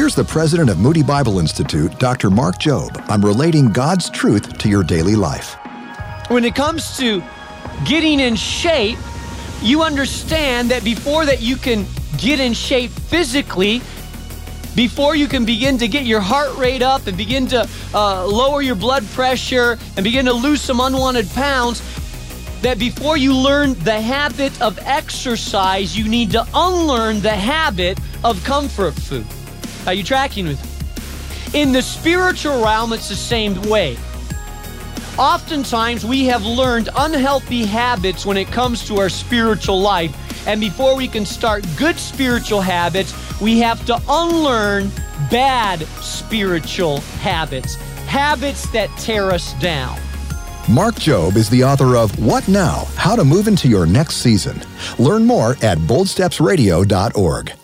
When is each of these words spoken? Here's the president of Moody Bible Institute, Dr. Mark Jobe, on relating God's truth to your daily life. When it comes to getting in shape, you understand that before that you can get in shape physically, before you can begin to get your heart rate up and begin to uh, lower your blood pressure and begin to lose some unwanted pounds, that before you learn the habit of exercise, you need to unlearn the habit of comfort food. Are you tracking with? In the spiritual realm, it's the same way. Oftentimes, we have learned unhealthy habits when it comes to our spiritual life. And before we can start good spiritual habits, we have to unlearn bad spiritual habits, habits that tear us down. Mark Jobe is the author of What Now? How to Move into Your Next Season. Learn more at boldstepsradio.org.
Here's 0.00 0.14
the 0.14 0.24
president 0.24 0.70
of 0.70 0.78
Moody 0.78 1.02
Bible 1.02 1.40
Institute, 1.40 1.98
Dr. 1.98 2.30
Mark 2.30 2.58
Jobe, 2.58 3.06
on 3.10 3.20
relating 3.20 3.70
God's 3.70 4.08
truth 4.08 4.56
to 4.56 4.66
your 4.66 4.82
daily 4.82 5.14
life. 5.14 5.58
When 6.28 6.42
it 6.42 6.54
comes 6.54 6.96
to 6.96 7.22
getting 7.84 8.18
in 8.18 8.34
shape, 8.34 8.96
you 9.60 9.82
understand 9.82 10.70
that 10.70 10.84
before 10.84 11.26
that 11.26 11.42
you 11.42 11.56
can 11.56 11.84
get 12.16 12.40
in 12.40 12.54
shape 12.54 12.90
physically, 12.90 13.82
before 14.74 15.16
you 15.16 15.28
can 15.28 15.44
begin 15.44 15.76
to 15.76 15.86
get 15.86 16.06
your 16.06 16.20
heart 16.20 16.56
rate 16.56 16.80
up 16.80 17.06
and 17.06 17.14
begin 17.14 17.46
to 17.48 17.68
uh, 17.92 18.26
lower 18.26 18.62
your 18.62 18.76
blood 18.76 19.04
pressure 19.08 19.76
and 19.96 20.02
begin 20.02 20.24
to 20.24 20.32
lose 20.32 20.62
some 20.62 20.80
unwanted 20.80 21.28
pounds, 21.28 21.82
that 22.62 22.78
before 22.78 23.18
you 23.18 23.36
learn 23.36 23.74
the 23.80 24.00
habit 24.00 24.62
of 24.62 24.78
exercise, 24.78 25.94
you 25.94 26.08
need 26.08 26.30
to 26.30 26.46
unlearn 26.54 27.20
the 27.20 27.28
habit 27.28 27.98
of 28.24 28.42
comfort 28.44 28.94
food. 28.94 29.26
Are 29.90 29.94
you 29.94 30.04
tracking 30.04 30.46
with? 30.46 31.52
In 31.52 31.72
the 31.72 31.82
spiritual 31.82 32.62
realm, 32.62 32.92
it's 32.92 33.08
the 33.08 33.16
same 33.16 33.60
way. 33.62 33.96
Oftentimes, 35.18 36.06
we 36.06 36.26
have 36.26 36.46
learned 36.46 36.90
unhealthy 36.96 37.64
habits 37.64 38.24
when 38.24 38.36
it 38.36 38.46
comes 38.46 38.86
to 38.86 38.98
our 39.00 39.08
spiritual 39.08 39.80
life. 39.80 40.14
And 40.46 40.60
before 40.60 40.94
we 40.94 41.08
can 41.08 41.26
start 41.26 41.66
good 41.76 41.98
spiritual 41.98 42.60
habits, 42.60 43.12
we 43.40 43.58
have 43.58 43.84
to 43.86 44.00
unlearn 44.08 44.92
bad 45.28 45.80
spiritual 46.00 47.00
habits, 47.18 47.74
habits 48.06 48.70
that 48.70 48.96
tear 48.96 49.32
us 49.32 49.54
down. 49.54 49.98
Mark 50.68 50.94
Jobe 50.94 51.34
is 51.34 51.50
the 51.50 51.64
author 51.64 51.96
of 51.96 52.16
What 52.24 52.46
Now? 52.46 52.84
How 52.94 53.16
to 53.16 53.24
Move 53.24 53.48
into 53.48 53.66
Your 53.66 53.86
Next 53.86 54.18
Season. 54.18 54.62
Learn 55.00 55.26
more 55.26 55.56
at 55.62 55.78
boldstepsradio.org. 55.78 57.54